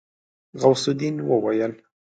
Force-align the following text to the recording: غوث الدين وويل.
غوث 0.59 0.83
الدين 0.89 1.15
وويل. 1.21 1.73